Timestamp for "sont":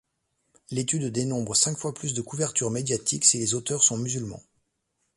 3.83-3.99